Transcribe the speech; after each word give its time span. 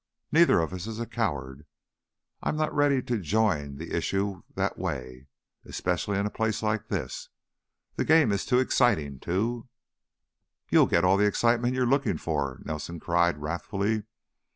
"Neither 0.31 0.59
of 0.61 0.73
us 0.73 0.87
is 0.87 0.99
a 0.99 1.05
coward. 1.05 1.67
I'm 2.41 2.57
not 2.57 2.73
ready 2.73 3.03
to 3.03 3.19
join 3.21 3.75
the 3.75 3.95
issue 3.95 4.41
that 4.55 4.75
way, 4.79 5.27
especially 5.63 6.17
in 6.17 6.25
a 6.25 6.31
place 6.31 6.63
like 6.63 6.87
this. 6.87 7.29
The 7.97 8.03
game 8.05 8.31
is 8.31 8.43
too 8.43 8.57
exciting 8.57 9.19
to" 9.19 9.67
"You'll 10.71 10.87
get 10.87 11.05
all 11.05 11.17
the 11.17 11.27
excitement 11.27 11.75
you're 11.75 11.85
looking 11.85 12.17
for," 12.17 12.61
Nelson 12.65 12.99
cried, 12.99 13.37
wrathfully. 13.43 14.05